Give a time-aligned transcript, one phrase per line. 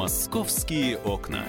[0.00, 1.44] Московские окна.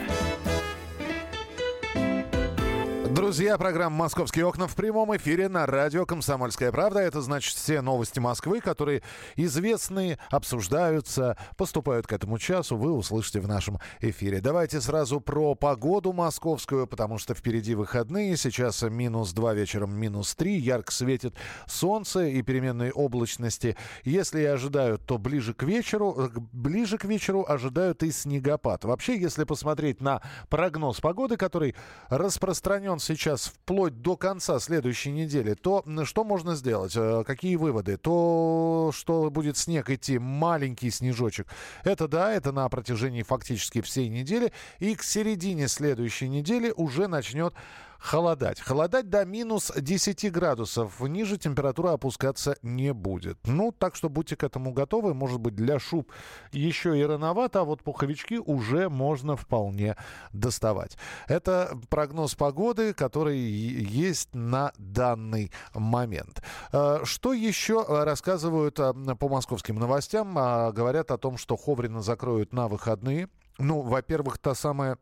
[3.31, 6.99] Друзья, программа «Московские окна» в прямом эфире на радио «Комсомольская правда».
[6.99, 9.03] Это значит все новости Москвы, которые
[9.37, 12.75] известны, обсуждаются, поступают к этому часу.
[12.75, 14.41] Вы услышите в нашем эфире.
[14.41, 18.35] Давайте сразу про погоду московскую, потому что впереди выходные.
[18.35, 20.57] Сейчас минус 2 вечером, минус 3.
[20.57, 21.33] Ярко светит
[21.67, 23.77] солнце и переменные облачности.
[24.03, 26.29] Если и ожидают, то ближе к вечеру.
[26.51, 28.83] Ближе к вечеру ожидают и снегопад.
[28.83, 31.77] Вообще, если посмотреть на прогноз погоды, который
[32.09, 36.93] распространен сейчас вплоть до конца следующей недели, то что можно сделать?
[36.95, 37.97] Э, какие выводы?
[37.97, 41.47] То, что будет снег идти, маленький снежочек,
[41.83, 44.51] это да, это на протяжении фактически всей недели.
[44.79, 47.53] И к середине следующей недели уже начнет
[48.01, 48.59] холодать.
[48.59, 50.99] Холодать до минус 10 градусов.
[51.01, 53.37] Ниже температура опускаться не будет.
[53.45, 55.13] Ну, так что будьте к этому готовы.
[55.13, 56.11] Может быть, для шуб
[56.51, 59.95] еще и рановато, а вот пуховички уже можно вполне
[60.33, 60.97] доставать.
[61.27, 66.41] Это прогноз погоды, который есть на данный момент.
[66.73, 70.35] Э, что еще рассказывают э, по московским новостям?
[70.37, 73.29] А, говорят о том, что Ховрина закроют на выходные.
[73.59, 74.97] Ну, во-первых, та самая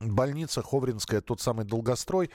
[0.00, 2.30] больница Ховринская, тот самый долгострой.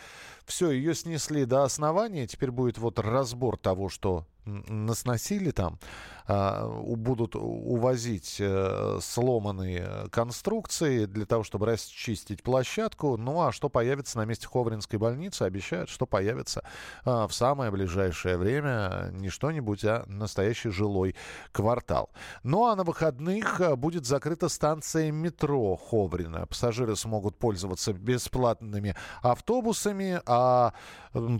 [0.45, 2.27] Все, ее снесли до основания.
[2.27, 5.79] Теперь будет вот разбор того, что насносили там,
[6.27, 13.17] а, будут увозить э, сломанные конструкции для того, чтобы расчистить площадку.
[13.17, 16.63] Ну а что появится на месте Ховринской больницы, обещают, что появится
[17.03, 21.15] а, в самое ближайшее время не что-нибудь, а настоящий жилой
[21.51, 22.11] квартал.
[22.43, 26.45] Ну а на выходных э, будет закрыта станция метро Ховрина.
[26.45, 30.21] Пассажиры смогут пользоваться бесплатными автобусами.
[30.25, 30.73] А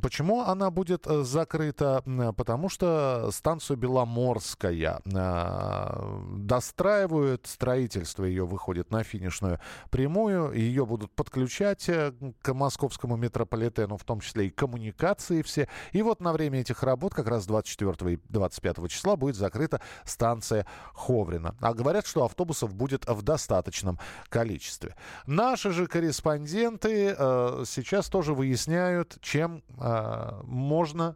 [0.02, 2.04] почему она будет э, закрыта?
[2.36, 2.91] Потому что
[3.31, 12.54] станцию Беломорская э, достраивают, строительство ее выходит на финишную прямую, ее будут подключать э, к
[12.54, 15.67] московскому метрополитену, в том числе и коммуникации все.
[15.92, 20.66] И вот на время этих работ, как раз 24 и 25 числа, будет закрыта станция
[20.93, 21.55] Ховрина.
[21.60, 23.99] А говорят, что автобусов будет в достаточном
[24.30, 24.95] количестве.
[25.26, 31.16] Наши же корреспонденты э, сейчас тоже выясняют, чем э, можно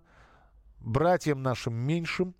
[0.86, 2.36] братьям нашим меньшим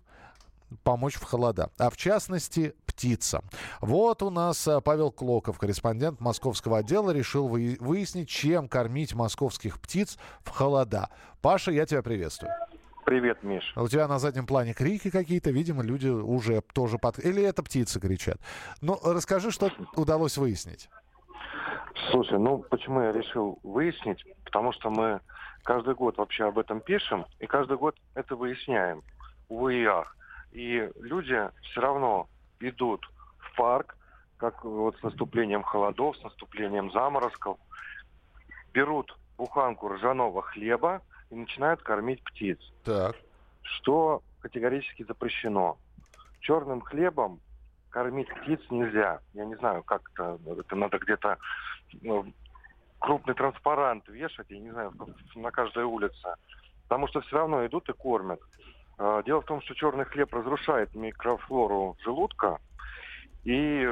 [0.82, 3.44] помочь в холода, а в частности птицам.
[3.80, 10.18] Вот у нас э, Павел Клоков, корреспондент московского отдела, решил выяснить, чем кормить московских птиц
[10.42, 11.08] в холода.
[11.40, 12.52] Паша, я тебя приветствую.
[13.04, 13.72] Привет, Миш.
[13.76, 17.20] У тебя на заднем плане крики какие-то, видимо, люди уже тоже под...
[17.20, 18.38] Или это птицы кричат.
[18.80, 20.88] Ну, расскажи, что удалось выяснить.
[22.10, 24.24] Слушай, ну почему я решил выяснить?
[24.44, 25.20] Потому что мы
[25.66, 29.02] каждый год вообще об этом пишем, и каждый год это выясняем
[29.48, 30.16] в ИАХ.
[30.52, 32.28] И люди все равно
[32.60, 33.04] идут
[33.38, 33.96] в парк,
[34.36, 37.58] как вот с наступлением холодов, с наступлением заморозков,
[38.72, 42.58] берут буханку ржаного хлеба и начинают кормить птиц.
[42.84, 43.16] Так.
[43.62, 45.78] Что категорически запрещено.
[46.40, 47.40] Черным хлебом
[47.90, 49.18] кормить птиц нельзя.
[49.34, 51.38] Я не знаю, как это, это надо где-то
[52.02, 52.32] ну,
[52.98, 54.92] крупный транспарант вешать, я не знаю,
[55.34, 56.34] на каждой улице.
[56.88, 58.40] Потому что все равно идут и кормят.
[58.98, 62.58] А, дело в том, что черный хлеб разрушает микрофлору желудка
[63.44, 63.88] и,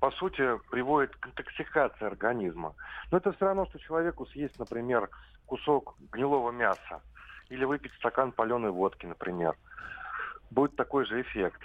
[0.00, 2.74] по сути, приводит к интоксикации организма.
[3.10, 5.08] Но это все равно, что человеку съесть, например,
[5.46, 7.02] кусок гнилого мяса
[7.48, 9.56] или выпить стакан паленой водки, например.
[10.50, 11.60] Будет такой же эффект.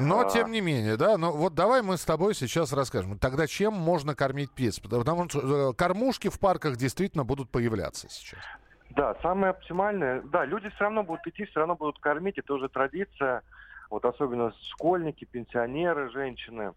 [0.00, 0.30] Но, а...
[0.30, 3.18] тем не менее, да, ну вот давай мы с тобой сейчас расскажем.
[3.18, 4.80] Тогда чем можно кормить птиц?
[4.80, 8.40] Потому что э, кормушки в парках действительно будут появляться сейчас.
[8.90, 12.68] Да, самое оптимальное, да, люди все равно будут идти, все равно будут кормить, это уже
[12.68, 13.42] традиция,
[13.90, 16.72] вот особенно школьники, пенсионеры, женщины,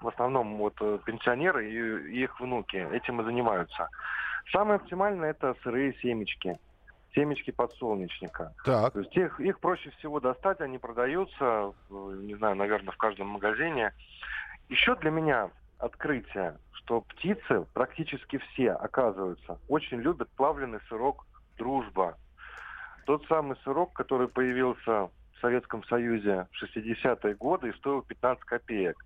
[0.00, 3.88] в основном вот э, пенсионеры и, и их внуки этим и занимаются.
[4.52, 6.58] Самое оптимальное это сырые семечки
[7.16, 8.54] семечки подсолнечника.
[8.64, 8.92] Так.
[8.92, 13.92] То есть их, их проще всего достать, они продаются, не знаю, наверное, в каждом магазине.
[14.68, 21.26] Еще для меня открытие, что птицы практически все, оказывается, очень любят плавленый сырок
[21.56, 22.16] «Дружба».
[23.06, 28.96] Тот самый сырок, который появился в Советском Союзе в 60-е годы и стоил 15 копеек.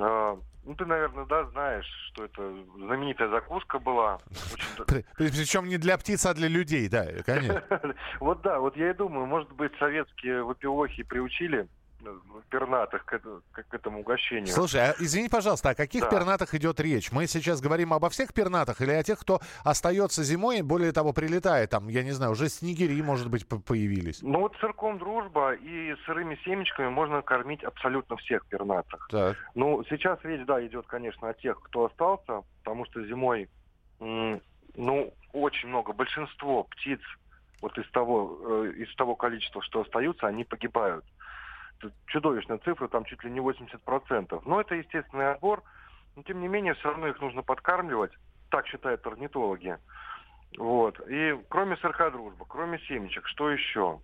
[0.00, 4.18] А, ну, ты, наверное, да, знаешь, что это знаменитая закуска была.
[5.16, 7.62] Причем не для птиц, а для людей, да, конечно.
[8.20, 11.68] Вот да, вот я и думаю, может быть, советские выпивохи приучили
[12.50, 14.46] пернатых к, к этому угощению.
[14.46, 16.10] Слушай, а, извини, пожалуйста, о каких да.
[16.10, 17.12] пернатых идет речь?
[17.12, 21.12] Мы сейчас говорим обо всех пернатых или о тех, кто остается зимой и, более того,
[21.12, 21.70] прилетает?
[21.70, 24.22] Там, я не знаю, уже снегири, может быть, появились.
[24.22, 29.08] Ну вот сырком дружба и сырыми семечками можно кормить абсолютно всех пернатых.
[29.10, 29.36] Так.
[29.54, 33.48] Ну, сейчас речь, да, идет, конечно, о тех, кто остался, потому что зимой,
[33.98, 37.00] ну, очень много, большинство птиц
[37.62, 41.04] вот из того, э, из того количества, что остаются, они погибают.
[42.06, 44.42] Чудовищная цифра, там чуть ли не 80%.
[44.44, 45.62] Но это естественный отбор,
[46.14, 48.12] но тем не менее все равно их нужно подкармливать,
[48.50, 49.78] так считают орнитологи.
[50.58, 51.00] Вот.
[51.08, 54.00] И кроме сырка дружба, кроме семечек, что еще?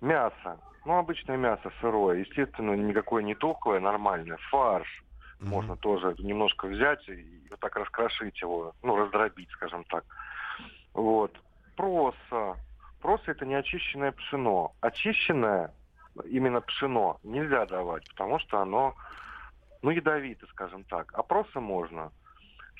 [0.00, 0.58] Мясо.
[0.84, 2.18] Ну, обычное мясо сырое.
[2.18, 4.38] Естественно, никакое не тухлое, нормальное.
[4.50, 5.02] Фарш.
[5.40, 5.48] Mm-hmm.
[5.48, 10.04] Можно тоже немножко взять и вот так раскрошить его, ну, раздробить, скажем так.
[10.94, 11.32] Вот.
[11.76, 12.56] Проса.
[13.00, 14.72] Проса это не очищенное пшено.
[14.80, 15.72] Очищенное,
[16.24, 18.94] именно пшено, нельзя давать, потому что оно,
[19.82, 21.12] ну, ядовито, скажем так.
[21.14, 22.12] А проса можно.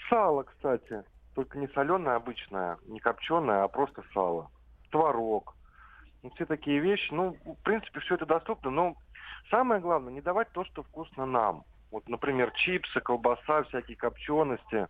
[0.09, 1.03] Сало, кстати,
[1.35, 4.50] только не соленое обычное, не копченое, а просто сало.
[4.91, 5.55] Творог.
[6.23, 7.12] Ну, все такие вещи.
[7.12, 8.97] Ну, в принципе, все это доступно, но
[9.50, 11.65] самое главное, не давать то, что вкусно нам.
[11.91, 14.89] Вот, например, чипсы, колбаса, всякие копчености.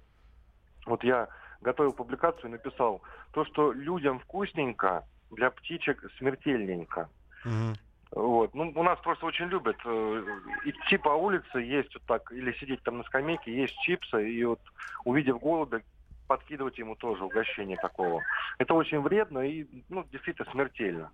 [0.87, 1.29] Вот я
[1.61, 3.03] готовил публикацию и написал,
[3.33, 7.09] то, что людям вкусненько, для птичек смертельненько.
[7.45, 7.75] Угу.
[8.13, 8.55] Вот.
[8.55, 10.25] Ну, у нас просто очень любят э,
[10.65, 14.61] идти по улице, есть вот так, или сидеть там на скамейке, есть чипсы, и вот
[15.05, 15.83] увидев голубя,
[16.27, 18.23] подкидывать ему тоже угощение такого.
[18.59, 21.11] Это очень вредно и, ну, действительно смертельно.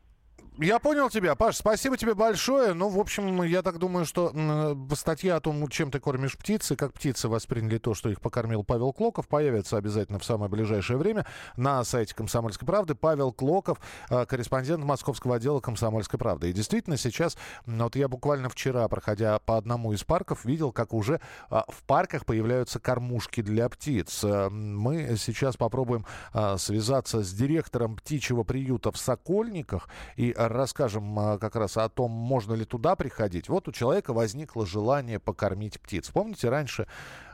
[0.58, 2.74] Я понял тебя, Паш, спасибо тебе большое.
[2.74, 6.92] Ну, в общем, я так думаю, что статья о том, чем ты кормишь птицы, как
[6.92, 11.24] птицы восприняли то, что их покормил Павел Клоков, появится обязательно в самое ближайшее время
[11.56, 12.94] на сайте «Комсомольской правды».
[12.94, 13.78] Павел Клоков,
[14.10, 16.50] э, корреспондент московского отдела «Комсомольской правды».
[16.50, 21.22] И действительно, сейчас, вот я буквально вчера, проходя по одному из парков, видел, как уже
[21.48, 24.22] а, в парках появляются кормушки для птиц.
[24.22, 26.04] Э, мы сейчас попробуем
[26.34, 32.10] а, связаться с директором птичьего приюта в Сокольниках и расскажем а, как раз о том,
[32.10, 33.48] можно ли туда приходить.
[33.48, 36.10] Вот у человека возникло желание покормить птиц.
[36.10, 36.86] Помните, раньше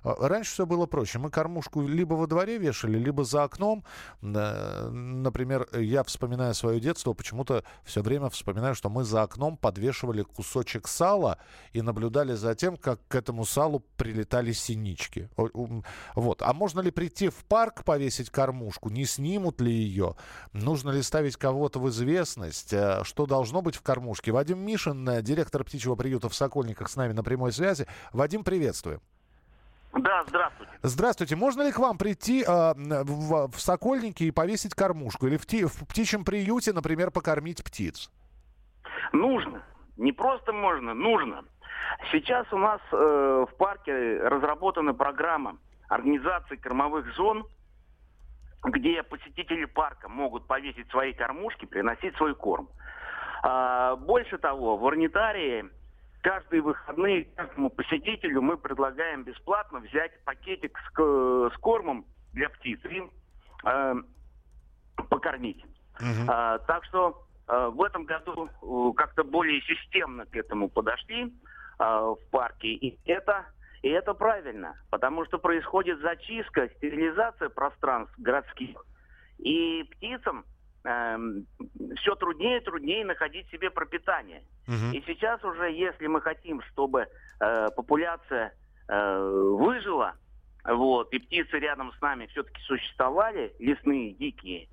[0.02, 1.18] раньше все было проще.
[1.18, 3.84] Мы кормушку либо во дворе вешали, либо за окном.
[4.20, 10.88] Например, я вспоминаю свое детство, почему-то все время вспоминаю, что мы за окном подвешивали кусочек
[10.88, 11.38] сала
[11.72, 15.28] и наблюдали за тем, как к этому салу прилетали синички.
[16.14, 16.42] Вот.
[16.42, 18.90] А можно ли прийти в парк повесить кормушку?
[18.90, 20.16] Не снимут ли ее?
[20.52, 22.72] Нужно ли ставить кого-то в известность?
[22.72, 24.32] Э, что должно быть в кормушке?
[24.32, 27.86] Вадим Мишин, э, директор птичьего приюта в Сокольниках, с нами на прямой связи.
[28.12, 29.00] Вадим, приветствую.
[29.98, 30.72] Да, здравствуйте.
[30.82, 31.36] Здравствуйте.
[31.36, 35.26] Можно ли к вам прийти э, в, в Сокольники и повесить кормушку?
[35.26, 38.10] Или в, ти, в птичьем приюте, например, покормить птиц?
[39.12, 39.62] Нужно.
[39.96, 41.44] Не просто можно, нужно.
[42.12, 45.58] Сейчас у нас э, в парке разработана программа
[45.88, 47.46] организации кормовых зон,
[48.64, 52.68] где посетители парка могут повесить свои кормушки, приносить свой корм.
[53.42, 55.64] А, больше того, в орнитарии
[56.28, 62.04] каждые выходные каждому посетителю мы предлагаем бесплатно взять пакетик с, с кормом
[62.34, 63.02] для птиц и
[63.64, 63.94] э,
[65.08, 65.64] покормить.
[65.98, 66.28] Угу.
[66.28, 71.28] А, так что э, в этом году э, как-то более системно к этому подошли э,
[71.78, 72.68] в парке.
[72.68, 73.46] И это,
[73.80, 78.76] и это правильно, потому что происходит зачистка, стерилизация пространств городских.
[79.38, 80.44] И птицам
[80.88, 81.18] э,
[81.96, 84.42] все труднее и труднее находить себе пропитание.
[84.66, 84.96] Угу.
[84.96, 87.06] И сейчас уже, если мы хотим, чтобы
[87.40, 88.52] э, популяция
[88.88, 90.14] э, выжила,
[90.64, 94.68] вот, и птицы рядом с нами все-таки существовали, лесные, дикие,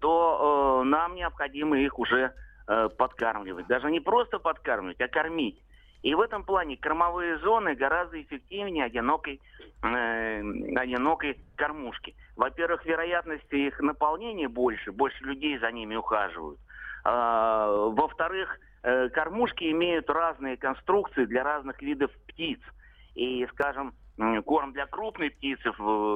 [0.00, 2.32] то э, нам необходимо их уже
[2.68, 3.66] э, подкармливать.
[3.66, 5.62] Даже не просто подкармливать, а кормить.
[6.02, 9.40] И в этом плане кормовые зоны гораздо эффективнее одинокой,
[9.82, 10.40] э,
[10.76, 12.14] одинокой кормушки.
[12.36, 16.58] Во-первых, вероятность их наполнения больше, больше людей за ними ухаживают.
[17.04, 22.60] А, во-вторых, э, кормушки имеют разные конструкции для разных видов птиц.
[23.14, 23.94] И, скажем,
[24.44, 25.70] корм для крупной птицы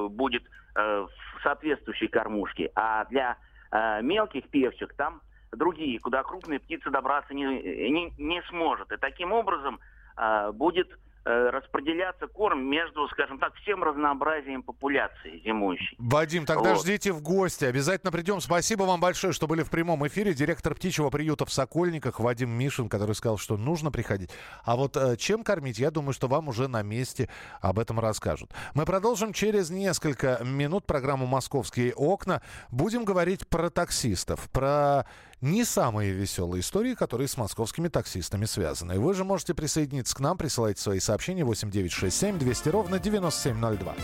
[0.09, 0.43] будет
[0.75, 3.37] э, в соответствующей кормушке, а для
[3.71, 8.91] э, мелких певчих там другие, куда крупные птицы добраться не, не, не сможет.
[8.91, 9.79] И таким образом
[10.17, 10.89] э, будет
[11.25, 15.95] э, распределяться корм между, скажем так, всем разнообразием популяции зимующей.
[15.99, 16.81] Вадим, тогда вот.
[16.81, 17.65] ждите в гости.
[17.65, 18.41] Обязательно придем.
[18.41, 20.33] Спасибо вам большое, что были в прямом эфире.
[20.33, 24.29] Директор птичьего приюта в Сокольниках Вадим Мишин, который сказал, что нужно приходить.
[24.63, 27.29] А вот э, чем кормить, я думаю, что вам уже на месте
[27.61, 28.51] об этом расскажут.
[28.73, 32.41] Мы продолжим через несколько минут программу «Московские окна».
[32.69, 35.05] Будем говорить про таксистов, про
[35.41, 38.99] не самые веселые истории, которые с московскими таксистами связаны.
[38.99, 43.95] Вы же можете присоединиться к нам, присылайте свои сообщения 8967 200 ровно 9702.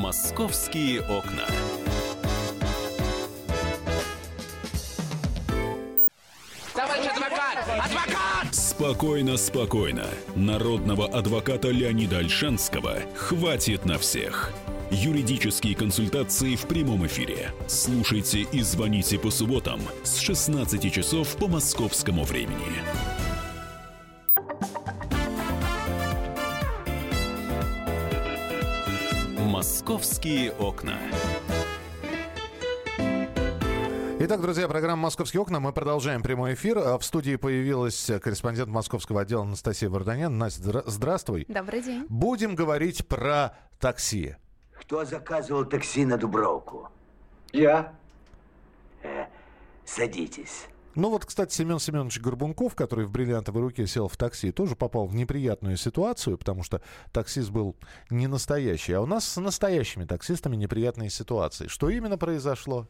[0.00, 1.44] «Московские окна».
[6.74, 7.58] Товарищ адвокат!
[7.68, 8.54] Адвокат!
[8.54, 10.06] Спокойно, спокойно.
[10.36, 14.52] Народного адвоката Леонида Альшанского хватит на всех.
[14.90, 17.52] Юридические консультации в прямом эфире.
[17.66, 22.82] Слушайте и звоните по субботам с 16 часов по московскому времени.
[29.38, 30.98] «Московские окна».
[34.20, 35.60] Итак, друзья, программа «Московские окна».
[35.60, 36.78] Мы продолжаем прямой эфир.
[36.78, 40.36] А В студии появилась корреспондент московского отдела Анастасия Варданян.
[40.36, 41.44] Настя, здра- здравствуй.
[41.48, 42.04] Добрый день.
[42.08, 44.34] Будем говорить про такси.
[44.80, 46.88] Кто заказывал такси на Дубровку?
[47.52, 47.94] Я.
[49.02, 49.26] Э,
[49.84, 50.66] садитесь.
[50.94, 55.06] Ну вот, кстати, Семен Семенович Горбунков, который в бриллиантовой руке сел в такси, тоже попал
[55.06, 56.82] в неприятную ситуацию, потому что
[57.12, 57.76] таксист был
[58.10, 58.94] не настоящий.
[58.94, 61.68] А у нас с настоящими таксистами неприятные ситуации.
[61.68, 62.88] Что именно произошло?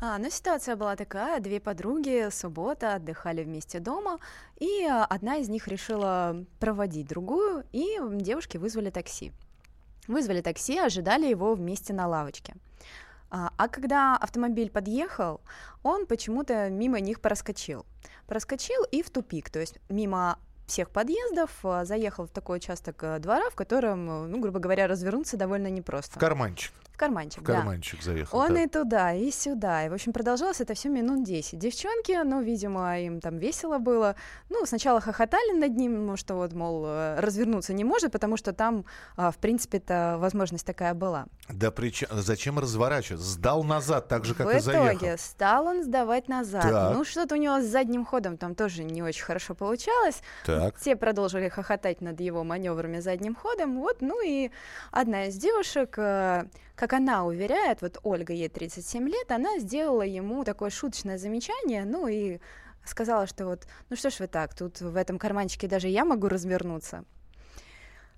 [0.00, 1.38] А, ну, ситуация была такая.
[1.40, 4.18] Две подруги, суббота, отдыхали вместе дома,
[4.58, 9.32] и одна из них решила проводить другую, и девушки вызвали такси.
[10.08, 12.54] Вызвали такси, ожидали его вместе на лавочке.
[13.30, 15.40] А, а когда автомобиль подъехал,
[15.82, 17.84] он почему-то мимо них проскочил.
[18.26, 23.18] Проскочил и в тупик, то есть мимо всех подъездов а, заехал в такой участок а,
[23.18, 26.16] двора, в котором, а, ну, грубо говоря, развернуться довольно непросто.
[26.16, 26.72] В карманчик.
[26.92, 27.54] В карманчик, В да.
[27.56, 28.38] карманчик заехал.
[28.38, 28.62] Он да.
[28.62, 29.84] и туда, и сюда.
[29.84, 31.58] И, в общем, продолжалось это все минут 10.
[31.58, 34.14] Девчонки, ну, видимо, им там весело было.
[34.48, 38.52] Ну, сначала хохотали над ним, ну, что вот, мол, э, развернуться не может, потому что
[38.52, 38.84] там,
[39.16, 41.26] а, в принципе-то, возможность такая была.
[41.48, 43.26] Да причем, зачем разворачиваться?
[43.26, 45.18] Сдал назад, так же, как в и итоге заехал.
[45.18, 46.62] стал он сдавать назад.
[46.62, 46.94] Так.
[46.94, 50.22] Ну, что-то у него с задним ходом там тоже не очень хорошо получалось.
[50.46, 50.53] Так.
[50.80, 53.78] Те продолжили хохотать над его маневрами задним ходом.
[53.80, 54.50] Вот, ну и
[54.90, 56.44] одна из девушек, э,
[56.74, 62.08] как она уверяет, вот Ольга, ей 37 лет, она сделала ему такое шуточное замечание, ну
[62.08, 62.38] и
[62.84, 66.28] сказала, что вот, ну что ж вы так, тут в этом карманчике даже я могу
[66.28, 67.04] развернуться.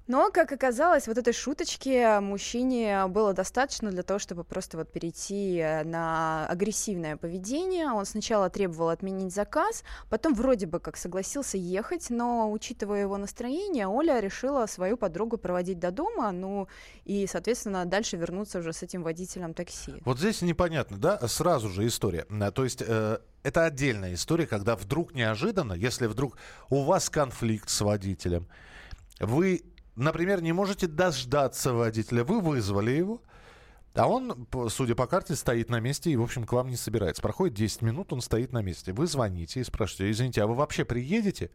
[0.07, 5.59] Но, как оказалось, вот этой шуточки мужчине было достаточно для того, чтобы просто вот перейти
[5.59, 7.91] э, на агрессивное поведение.
[7.91, 13.89] Он сначала требовал отменить заказ, потом вроде бы как согласился ехать, но, учитывая его настроение,
[13.89, 16.69] Оля решила свою подругу проводить до дома, ну
[17.05, 19.95] и, соответственно, дальше вернуться уже с этим водителем такси.
[20.05, 22.27] Вот здесь непонятно, да, сразу же история.
[22.31, 26.37] Э, То есть э, это отдельная история, когда вдруг неожиданно, если вдруг
[26.71, 28.47] у вас конфликт с водителем,
[29.21, 29.63] вы,
[29.97, 33.21] например, не можете дождаться водителя, вы вызвали его,
[33.95, 37.23] а он, судя по карте, стоит на месте и, в общем, к вам не собирается.
[37.23, 38.93] Проходит 10 минут, он стоит на месте.
[38.93, 41.51] Вы звоните и спрашиваете, извините, а вы вообще приедете?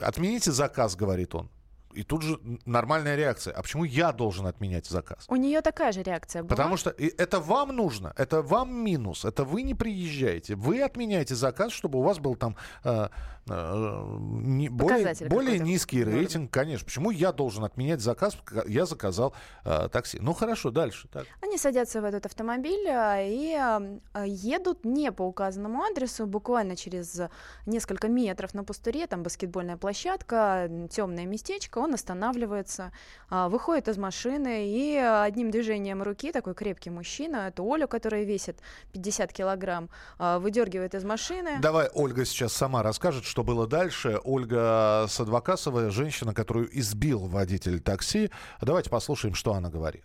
[0.00, 1.50] Отмените заказ, говорит он.
[1.94, 3.54] И тут же нормальная реакция.
[3.54, 5.24] А почему я должен отменять заказ?
[5.28, 6.50] У нее такая же реакция была.
[6.50, 11.72] Потому что это вам нужно, это вам минус, это вы не приезжаете, вы отменяете заказ,
[11.72, 13.08] чтобы у вас был там э,
[13.48, 16.84] не- более, более низкий рейтинг, конечно.
[16.84, 18.36] Почему я должен отменять заказ?
[18.66, 20.18] Я заказал э, такси.
[20.20, 21.08] Ну хорошо, дальше.
[21.08, 21.26] Так.
[21.40, 26.76] Они садятся в этот автомобиль а, и а, а, едут не по указанному адресу, буквально
[26.76, 27.20] через
[27.66, 32.92] несколько метров на пустыре, там баскетбольная площадка, темное местечко, он останавливается,
[33.30, 38.58] выходит из машины и одним движением руки, такой крепкий мужчина, это Оля, которая весит
[38.92, 39.88] 50 килограмм,
[40.18, 41.58] выдергивает из машины.
[41.60, 44.20] Давай Ольга сейчас сама расскажет, что было дальше.
[44.24, 48.30] Ольга Садвакасова, женщина, которую избил водитель такси.
[48.60, 50.04] Давайте послушаем, что она говорит.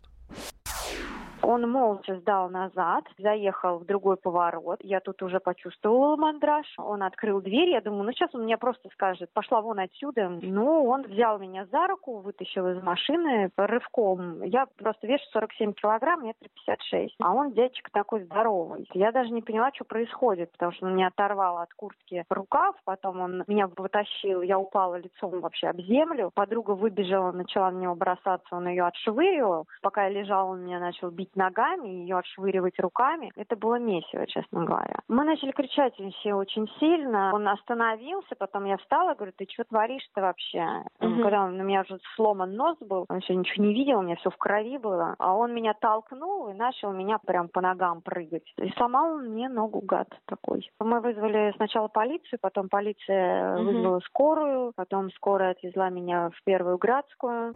[1.54, 4.80] Он молча сдал назад, заехал в другой поворот.
[4.82, 6.66] Я тут уже почувствовала мандраж.
[6.80, 7.70] Он открыл дверь.
[7.70, 10.30] Я думаю, ну сейчас он мне просто скажет, пошла вон отсюда.
[10.30, 14.42] Ну, он взял меня за руку, вытащил из машины рывком.
[14.42, 17.16] Я просто вешу 47 килограмм, метр пятьдесят шесть.
[17.22, 18.90] А он дядечка такой здоровый.
[18.96, 23.22] Я даже не поняла, что происходит, потому что он меня оторвал от куртки рукав, потом
[23.22, 26.32] он меня вытащил, я упала лицом вообще об землю.
[26.34, 29.68] Подруга выбежала, начала на него бросаться, он ее отшвыривал.
[29.84, 33.32] Пока я лежала, он меня начал бить ногами, ее отшвыривать руками.
[33.36, 34.96] Это было месиво, честно говоря.
[35.08, 37.32] Мы начали кричать все очень сильно.
[37.34, 40.66] Он остановился, потом я встала, говорю, ты что творишь-то вообще?
[41.00, 41.22] Мгм.
[41.22, 44.16] Когда он, у меня уже сломан нос был, он все ничего не видел, у меня
[44.16, 45.16] все в крови было.
[45.20, 48.52] А он меня толкнул и начал меня прям по ногам прыгать.
[48.58, 50.70] И сломал он мне ногу, гад такой.
[50.80, 53.66] Мы вызвали сначала полицию, потом полиция Мгм.
[53.66, 57.54] вызвала скорую, потом скорая отвезла меня в первую градскую.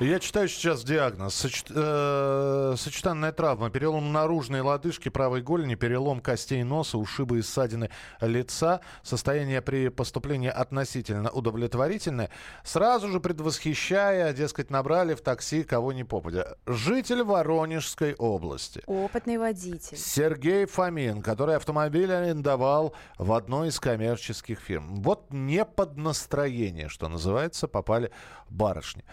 [0.00, 1.36] Я читаю сейчас диагноз.
[1.36, 1.64] Соч...
[1.70, 3.70] э, Сочетанная травма.
[3.70, 7.90] Перелом наружной лодыжки, правой голени, перелом костей носа, ушибы и ссадины
[8.20, 8.80] лица.
[9.04, 12.30] Состояние при поступлении относительно удовлетворительное.
[12.64, 16.56] Сразу же предвосхищая, дескать, набрали в такси кого ни попадя.
[16.66, 18.82] Житель Воронежской области.
[18.86, 19.96] Опытный водитель.
[19.96, 25.02] Сергей Фомин, который автомобиль арендовал в одной из коммерческих фирм.
[25.02, 28.10] Вот не под настроение, что называется, попали
[28.50, 29.04] барышни.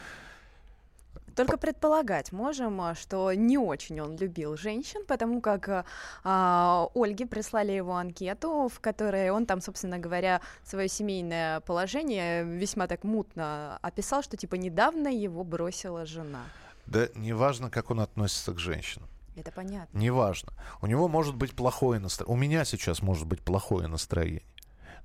[1.42, 5.86] Только предполагать можем, а, что не очень он любил женщин, потому как а,
[6.24, 12.86] а, Ольге прислали его анкету, в которой он там, собственно говоря, свое семейное положение весьма
[12.86, 16.44] так мутно описал, что типа недавно его бросила жена.
[16.86, 19.10] Да неважно, как он относится к женщинам.
[19.36, 19.98] Это понятно.
[19.98, 20.54] Неважно.
[20.80, 22.36] У него может быть плохое настроение.
[22.36, 24.44] У меня сейчас может быть плохое настроение.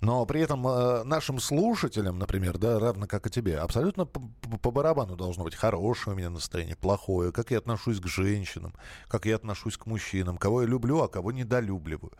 [0.00, 4.20] Но при этом э, нашим слушателям, например, да, равно как и тебе, абсолютно по,
[4.58, 8.74] по барабану должно быть хорошее у меня настроение, плохое, как я отношусь к женщинам,
[9.08, 12.12] как я отношусь к мужчинам, кого я люблю, а кого недолюбливаю.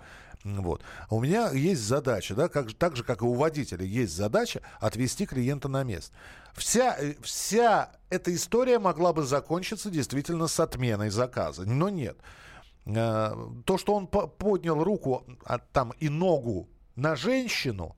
[0.44, 0.82] Вот.
[1.10, 5.26] У меня есть задача, да, как, так же, как и у водителя, есть задача отвести
[5.26, 6.14] клиента на место.
[6.54, 12.16] Вся, э, вся эта история могла бы закончиться действительно с отменой заказа, но нет.
[12.86, 17.94] Э, то, что он поднял руку а, там и ногу на женщину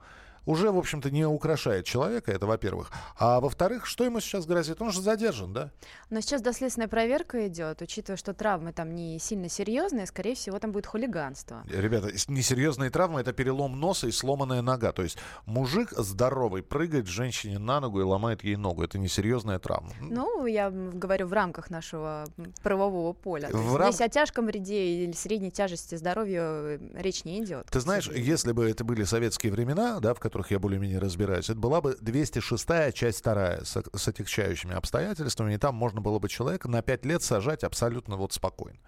[0.49, 2.91] уже, в общем-то, не украшает человека, это во-первых.
[3.19, 4.81] А во-вторых, что ему сейчас грозит?
[4.81, 5.71] Он же задержан, да?
[6.09, 10.73] Но сейчас доследственная проверка идет, учитывая, что травмы там не сильно серьезные, скорее всего, там
[10.73, 11.63] будет хулиганство.
[11.69, 14.93] Ребята, несерьезные травмы– это перелом носа и сломанная нога.
[14.93, 18.83] То есть мужик здоровый прыгает женщине на ногу и ломает ей ногу.
[18.83, 19.91] Это несерьезная травма.
[20.01, 22.25] Ну, я говорю в рамках нашего
[22.63, 23.51] правового поля.
[23.53, 23.93] В рам...
[23.93, 27.67] Здесь о тяжком вреде или средней тяжести здоровья э, речь не идет.
[27.71, 31.51] Ты знаешь, если бы это были советские времена, да, в которых которых я более-менее разбираюсь,
[31.51, 36.29] это была бы 206 часть вторая с, с отягчающими обстоятельствами, и там можно было бы
[36.29, 38.79] человека на 5 лет сажать абсолютно вот спокойно.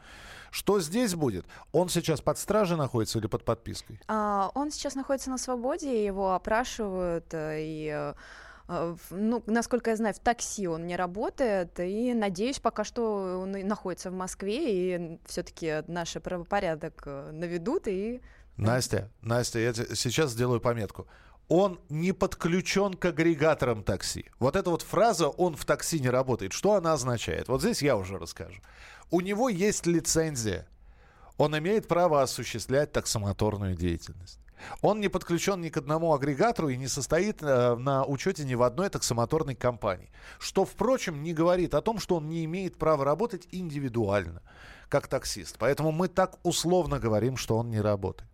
[0.52, 1.44] Что здесь будет?
[1.72, 4.00] Он сейчас под стражей находится или под подпиской?
[4.06, 8.14] А, он сейчас находится на свободе, его опрашивают э, и э,
[8.68, 13.52] э, ну, насколько я знаю, в такси он не работает, и надеюсь, пока что он
[13.52, 18.20] находится в Москве, и все-таки наш правопорядок наведут, и...
[18.56, 21.06] Настя, Настя, я сейчас сделаю пометку
[21.50, 24.26] он не подключен к агрегаторам такси.
[24.38, 27.48] Вот эта вот фраза «он в такси не работает», что она означает?
[27.48, 28.62] Вот здесь я уже расскажу.
[29.10, 30.68] У него есть лицензия.
[31.38, 34.38] Он имеет право осуществлять таксомоторную деятельность.
[34.80, 38.62] Он не подключен ни к одному агрегатору и не состоит э, на учете ни в
[38.62, 40.12] одной таксомоторной компании.
[40.38, 44.42] Что, впрочем, не говорит о том, что он не имеет права работать индивидуально,
[44.88, 45.56] как таксист.
[45.58, 48.29] Поэтому мы так условно говорим, что он не работает.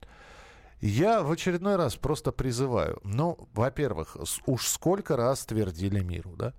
[0.81, 3.01] Я в очередной раз просто призываю.
[3.03, 6.53] Ну, во-первых, уж сколько раз твердили миру, да?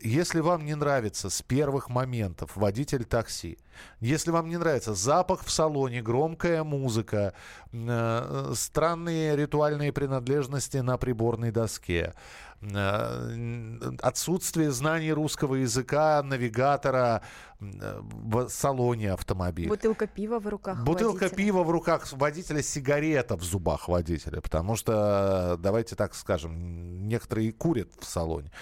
[0.00, 3.58] Если вам не нравится с первых моментов водитель такси,
[4.00, 7.34] если вам не нравится запах в салоне, громкая музыка,
[7.72, 12.14] э, странные ритуальные принадлежности на приборной доске,
[12.60, 17.22] э, отсутствие знаний русского языка навигатора
[17.60, 19.68] э, в салоне автомобиля.
[19.68, 21.36] Бутылка пива в руках Бутылка водителя.
[21.36, 24.40] пива в руках водителя, сигарета в зубах водителя.
[24.40, 28.52] Потому что, давайте так скажем, некоторые курят в салоне.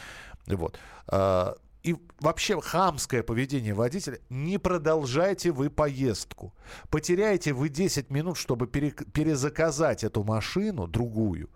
[0.46, 0.78] Вот.
[1.06, 4.18] А, и вообще хамское поведение водителя.
[4.28, 6.54] Не продолжайте вы поездку.
[6.90, 11.48] Потеряете вы 10 минут, чтобы пере, перезаказать эту машину, другую.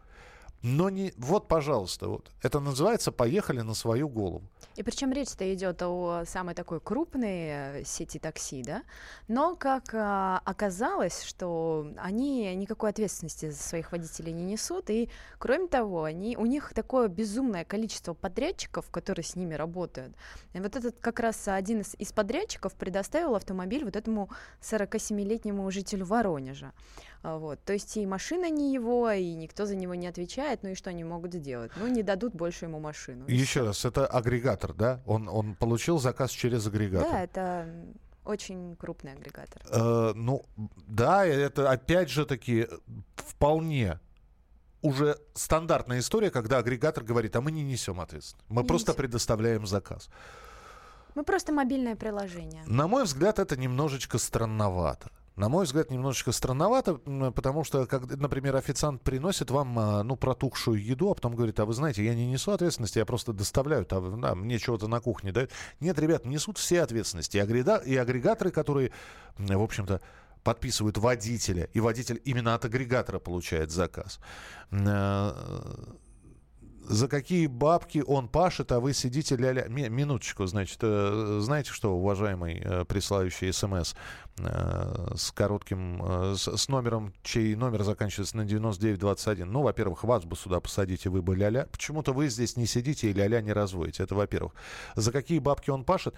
[0.64, 1.12] Но не...
[1.18, 2.31] Вот, пожалуйста, вот.
[2.40, 4.42] Это называется «поехали на свою голову».
[4.77, 8.83] И причем речь-то идет о самой такой крупной э, сети такси, да?
[9.29, 15.68] Но как а, оказалось, что они никакой ответственности за своих водителей не несут, и кроме
[15.68, 20.16] того, они, у них такое безумное количество подрядчиков, которые с ними работают.
[20.55, 24.31] И вот этот как раз один из, из подрядчиков предоставил автомобиль вот этому
[24.62, 26.72] 47-летнему жителю Воронежа.
[27.24, 27.59] А, вот.
[27.64, 30.90] То есть и машина не его, и никто за него не отвечает, ну и что
[30.90, 31.73] они могут сделать?
[31.77, 33.27] Ну, не дадут больше ему машину.
[33.29, 35.01] Еще раз, это агрегатор, да?
[35.07, 37.11] Он, он получил заказ через агрегатор.
[37.11, 37.69] Да, это
[38.25, 39.62] очень крупный агрегатор.
[39.71, 40.45] Э, ну,
[40.87, 42.69] да, это опять же таки
[43.17, 43.99] вполне
[44.83, 48.47] уже стандартная история, когда агрегатор говорит, а мы не несем ответственность.
[48.51, 48.99] Мы не просто несем.
[48.99, 50.11] предоставляем заказ.
[51.14, 52.64] Мы просто мобильное приложение.
[52.67, 56.94] На мой взгляд, это немножечко странновато на мой взгляд, немножечко странновато,
[57.33, 61.64] потому что, как, например, официант приносит вам а, ну, протухшую еду, а потом говорит, а
[61.64, 65.33] вы знаете, я не несу ответственности, я просто доставляю, а, да, мне чего-то на кухне
[65.33, 65.51] дают.
[65.81, 67.37] Нет, ребят, несут все ответственности.
[67.38, 68.92] И, и агрегаторы, которые,
[69.37, 70.01] в общем-то,
[70.44, 74.20] подписывают водителя, и водитель именно от агрегатора получает заказ.
[76.87, 79.66] За какие бабки он пашет, а вы сидите ля-ля.
[79.68, 83.94] Ми- минуточку, значит, э, знаете что, уважаемый э, присылающий смс
[84.38, 89.51] э, с коротким, с номером, чей номер заканчивается на 9921.
[89.51, 91.66] Ну, во-первых, вас бы сюда посадите, вы бы ля-ля.
[91.73, 94.03] Почему-то вы здесь не сидите и ля-ля не разводите.
[94.03, 94.53] Это во-первых.
[94.94, 96.14] За какие бабки он пашет?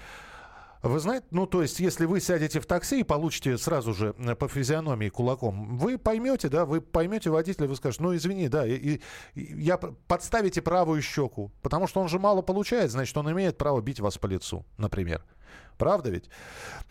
[0.83, 4.35] Вы знаете, ну, то есть, если вы сядете в такси и получите сразу же э,
[4.35, 8.75] по физиономии кулаком, вы поймете, да, вы поймете водителя, вы скажете, ну, извини, да, и,
[8.75, 9.01] и-
[9.35, 14.01] я подставите правую щеку, потому что он же мало получает, значит, он имеет право бить
[14.01, 15.25] вас по лицу, например.
[15.79, 16.31] Правда ведь?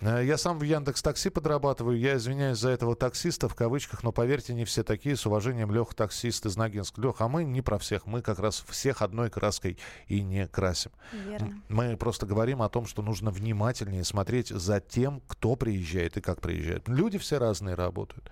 [0.01, 1.97] Э, Я сам в Яндекс Такси подрабатываю.
[1.97, 5.15] Я извиняюсь за этого таксиста в кавычках, но поверьте, не все такие.
[5.15, 7.01] С уважением, Лех, таксист из Ногинска.
[7.01, 8.05] Лех, а мы не про всех.
[8.05, 10.91] Мы как раз всех одной краской и не красим.
[11.11, 11.61] Верно.
[11.69, 16.41] Мы просто говорим о том, что нужно внимательнее смотреть за тем, кто приезжает и как
[16.41, 16.87] приезжает.
[16.87, 18.29] Люди все разные работают.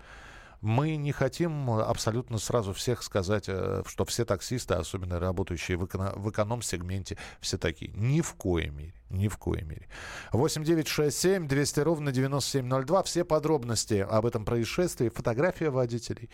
[0.63, 6.13] Мы не хотим абсолютно сразу всех сказать, э, что все таксисты, особенно работающие в, эко-
[6.15, 7.91] в эконом-сегменте, все такие.
[7.91, 8.93] Ни в коей мере.
[9.09, 9.89] Ни в коей мере.
[10.31, 13.03] 8 9 6 7 200 ровно 9702.
[13.03, 15.09] Все подробности об этом происшествии.
[15.09, 16.29] Фотография водителей.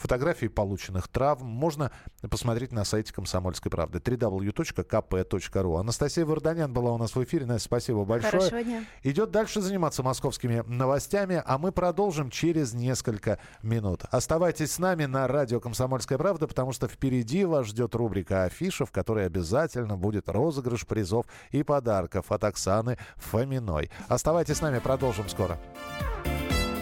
[0.00, 1.92] Фотографии полученных травм можно
[2.30, 5.78] посмотреть на сайте «Комсомольской правды» www.kp.ru.
[5.78, 7.44] Анастасия Варданян была у нас в эфире.
[7.44, 8.30] Настя, спасибо большое.
[8.32, 8.84] Хорошего дня.
[9.02, 14.04] Идет дальше заниматься московскими новостями, а мы продолжим через несколько минут.
[14.10, 18.92] Оставайтесь с нами на радио «Комсомольская правда», потому что впереди вас ждет рубрика «Афиша», в
[18.92, 23.90] которой обязательно будет розыгрыш призов и подарков от Оксаны Фоминой.
[24.08, 25.58] Оставайтесь с нами, продолжим скоро.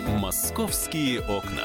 [0.07, 1.64] «Московские окна».